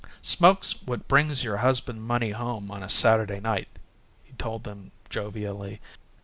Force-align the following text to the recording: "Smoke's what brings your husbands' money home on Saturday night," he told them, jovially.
"Smoke's 0.23 0.81
what 0.81 1.07
brings 1.07 1.43
your 1.43 1.57
husbands' 1.57 2.01
money 2.01 2.31
home 2.31 2.71
on 2.71 2.89
Saturday 2.89 3.39
night," 3.39 3.67
he 4.23 4.33
told 4.33 4.63
them, 4.63 4.91
jovially. 5.11 5.79